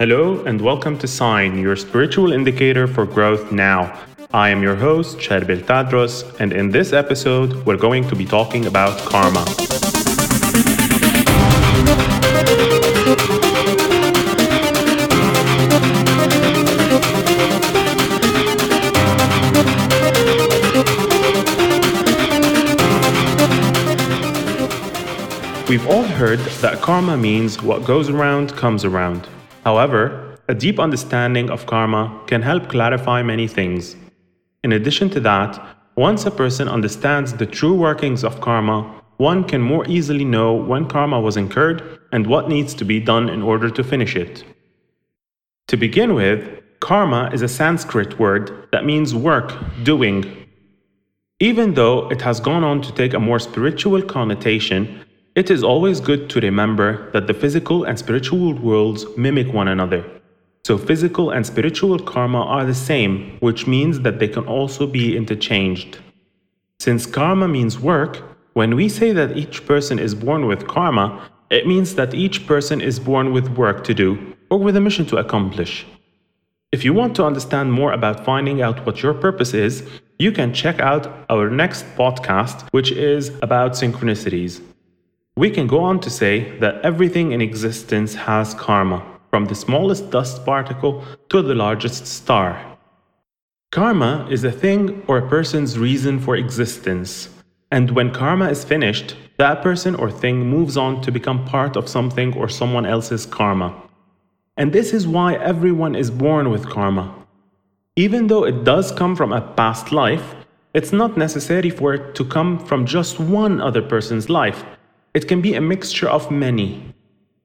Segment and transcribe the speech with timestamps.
[0.00, 4.00] Hello and welcome to Sign, your spiritual indicator for growth now.
[4.32, 8.66] I am your host, Charbel Tadros, and in this episode, we're going to be talking
[8.66, 9.44] about karma.
[25.68, 29.26] We've all heard that karma means what goes around comes around.
[29.68, 33.96] However, a deep understanding of karma can help clarify many things.
[34.64, 35.50] In addition to that,
[35.94, 38.78] once a person understands the true workings of karma,
[39.18, 43.28] one can more easily know when karma was incurred and what needs to be done
[43.28, 44.42] in order to finish it.
[45.66, 46.40] To begin with,
[46.80, 50.16] karma is a Sanskrit word that means work, doing.
[51.40, 55.04] Even though it has gone on to take a more spiritual connotation,
[55.38, 60.04] it is always good to remember that the physical and spiritual worlds mimic one another.
[60.66, 65.16] So, physical and spiritual karma are the same, which means that they can also be
[65.16, 66.00] interchanged.
[66.80, 68.16] Since karma means work,
[68.54, 72.80] when we say that each person is born with karma, it means that each person
[72.80, 75.86] is born with work to do or with a mission to accomplish.
[76.72, 80.52] If you want to understand more about finding out what your purpose is, you can
[80.52, 84.60] check out our next podcast, which is about synchronicities.
[85.38, 90.10] We can go on to say that everything in existence has karma, from the smallest
[90.10, 92.76] dust particle to the largest star.
[93.70, 97.28] Karma is a thing or a person's reason for existence,
[97.70, 101.88] and when karma is finished, that person or thing moves on to become part of
[101.88, 103.72] something or someone else's karma.
[104.56, 107.14] And this is why everyone is born with karma.
[107.94, 110.34] Even though it does come from a past life,
[110.74, 114.64] it's not necessary for it to come from just one other person's life
[115.18, 116.94] it can be a mixture of many.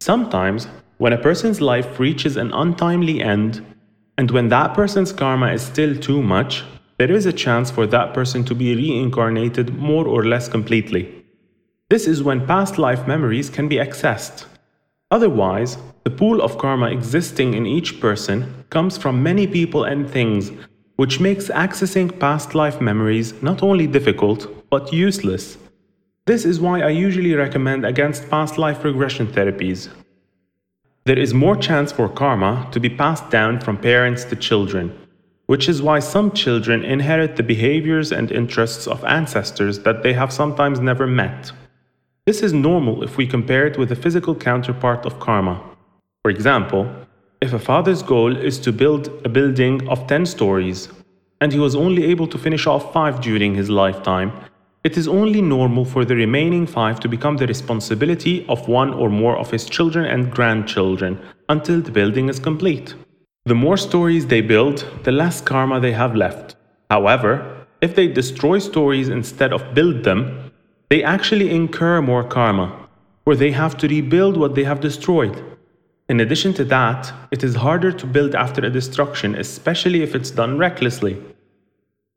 [0.00, 3.62] Sometimes, when a person's life reaches an untimely end,
[4.16, 6.64] and when that person's karma is still too much,
[6.96, 11.02] there is a chance for that person to be reincarnated more or less completely.
[11.90, 14.46] This is when past life memories can be accessed.
[15.10, 20.52] Otherwise, the pool of karma existing in each person comes from many people and things,
[20.96, 24.40] which makes accessing past life memories not only difficult,
[24.70, 25.58] but useless.
[26.28, 29.88] This is why I usually recommend against past life regression therapies.
[31.06, 34.92] There is more chance for karma to be passed down from parents to children,
[35.46, 40.30] which is why some children inherit the behaviors and interests of ancestors that they have
[40.30, 41.50] sometimes never met.
[42.26, 45.58] This is normal if we compare it with the physical counterpart of karma.
[46.22, 46.92] For example,
[47.40, 50.90] if a father's goal is to build a building of 10 stories,
[51.40, 54.30] and he was only able to finish off 5 during his lifetime,
[54.84, 59.10] it is only normal for the remaining five to become the responsibility of one or
[59.10, 62.94] more of his children and grandchildren until the building is complete.
[63.44, 66.54] The more stories they build, the less karma they have left.
[66.90, 70.52] However, if they destroy stories instead of build them,
[70.90, 72.88] they actually incur more karma,
[73.24, 75.42] where they have to rebuild what they have destroyed.
[76.08, 80.30] In addition to that, it is harder to build after a destruction, especially if it's
[80.30, 81.22] done recklessly.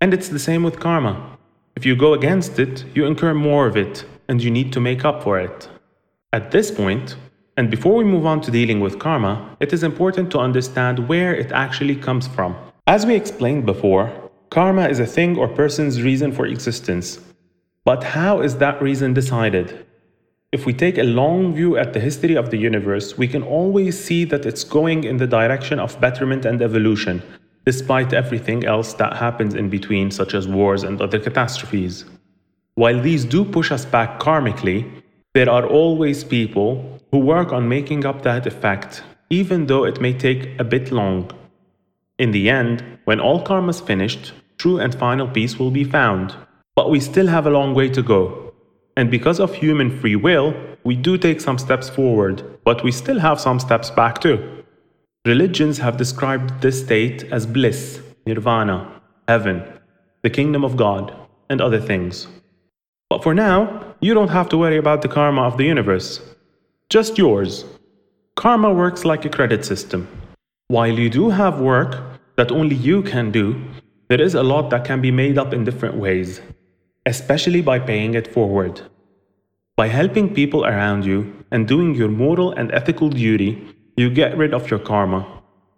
[0.00, 1.31] And it's the same with karma.
[1.76, 5.04] If you go against it, you incur more of it, and you need to make
[5.04, 5.68] up for it.
[6.32, 7.16] At this point,
[7.56, 11.34] and before we move on to dealing with karma, it is important to understand where
[11.34, 12.56] it actually comes from.
[12.86, 14.12] As we explained before,
[14.50, 17.20] karma is a thing or person's reason for existence.
[17.84, 19.86] But how is that reason decided?
[20.52, 24.02] If we take a long view at the history of the universe, we can always
[24.02, 27.22] see that it's going in the direction of betterment and evolution,
[27.64, 32.04] despite everything else that happens in between, such as wars and other catastrophes.
[32.74, 35.02] While these do push us back karmically,
[35.34, 40.12] there are always people who work on making up that effect, even though it may
[40.12, 41.30] take a bit long.
[42.18, 46.34] In the end, when all karma is finished, true and final peace will be found.
[46.74, 48.52] But we still have a long way to go.
[48.96, 53.18] And because of human free will, we do take some steps forward, but we still
[53.20, 54.61] have some steps back too.
[55.24, 59.62] Religions have described this state as bliss, nirvana, heaven,
[60.22, 61.14] the kingdom of God,
[61.48, 62.26] and other things.
[63.08, 66.20] But for now, you don't have to worry about the karma of the universe.
[66.90, 67.64] Just yours.
[68.34, 70.08] Karma works like a credit system.
[70.66, 72.02] While you do have work
[72.36, 73.62] that only you can do,
[74.08, 76.40] there is a lot that can be made up in different ways,
[77.06, 78.80] especially by paying it forward.
[79.76, 84.54] By helping people around you and doing your moral and ethical duty, you get rid
[84.54, 85.26] of your karma.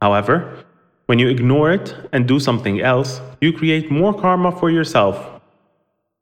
[0.00, 0.64] However,
[1.06, 5.40] when you ignore it and do something else, you create more karma for yourself.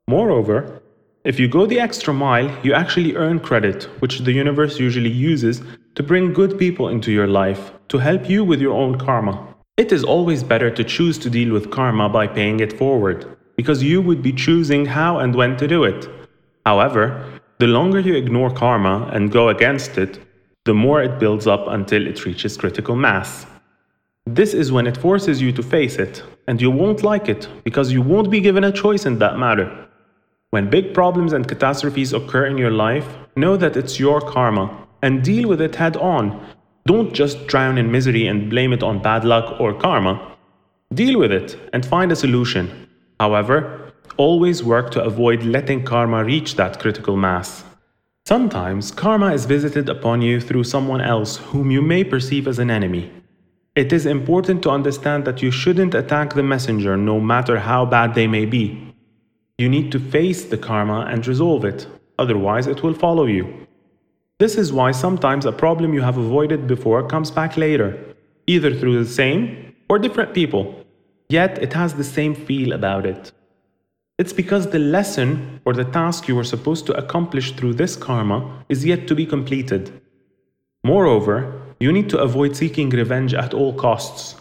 [0.07, 0.81] Moreover,
[1.23, 5.61] if you go the extra mile, you actually earn credit, which the universe usually uses
[5.95, 9.55] to bring good people into your life, to help you with your own karma.
[9.77, 13.83] It is always better to choose to deal with karma by paying it forward, because
[13.83, 16.07] you would be choosing how and when to do it.
[16.65, 17.23] However,
[17.59, 20.19] the longer you ignore karma and go against it,
[20.69, 23.47] the more it builds up until it reaches critical mass.
[24.27, 27.91] This is when it forces you to face it, and you won't like it because
[27.91, 29.67] you won't be given a choice in that matter.
[30.51, 34.65] When big problems and catastrophes occur in your life, know that it's your karma
[35.01, 36.23] and deal with it head on
[36.85, 40.37] don't just drown in misery and blame it on bad luck or karma.
[40.93, 42.87] Deal with it and find a solution.
[43.19, 47.63] However, always work to avoid letting karma reach that critical mass.
[48.25, 52.69] Sometimes karma is visited upon you through someone else whom you may perceive as an
[52.69, 53.11] enemy.
[53.75, 58.13] It is important to understand that you shouldn't attack the messenger no matter how bad
[58.13, 58.93] they may be.
[59.57, 61.87] You need to face the karma and resolve it,
[62.19, 63.67] otherwise, it will follow you.
[64.37, 68.15] This is why sometimes a problem you have avoided before comes back later,
[68.47, 70.85] either through the same or different people,
[71.29, 73.31] yet it has the same feel about it.
[74.19, 78.63] It's because the lesson or the task you were supposed to accomplish through this karma
[78.69, 79.91] is yet to be completed.
[80.83, 81.35] Moreover,
[81.79, 84.35] you need to avoid seeking revenge at all costs.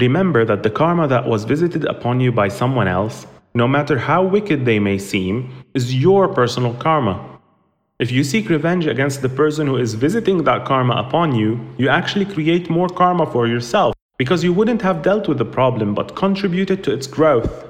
[0.00, 4.22] Remember that the karma that was visited upon you by someone else, no matter how
[4.22, 7.38] wicked they may seem, is your personal karma
[7.98, 11.88] if you seek revenge against the person who is visiting that karma upon you, you
[11.88, 16.14] actually create more karma for yourself because you wouldn't have dealt with the problem but
[16.14, 17.67] contributed to its growth.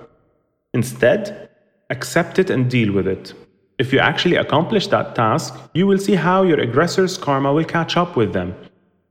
[0.74, 1.50] Instead,
[1.90, 3.34] accept it and deal with it.
[3.78, 7.96] If you actually accomplish that task, you will see how your aggressor's karma will catch
[7.96, 8.54] up with them.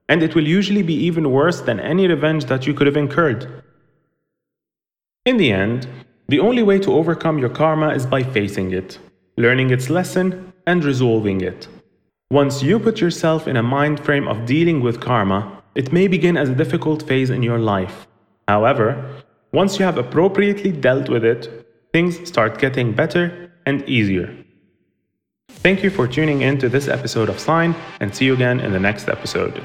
[0.10, 3.64] And it will usually be even worse than any revenge that you could have incurred.
[5.26, 5.88] In the end,
[6.28, 9.00] the only way to overcome your karma is by facing it,
[9.38, 11.68] learning its lesson, and resolving it.
[12.30, 16.36] Once you put yourself in a mind frame of dealing with karma, it may begin
[16.36, 18.08] as a difficult phase in your life.
[18.50, 24.36] However, once you have appropriately dealt with it, things start getting better and easier.
[25.50, 28.72] Thank you for tuning in to this episode of Sign, and see you again in
[28.72, 29.62] the next episode.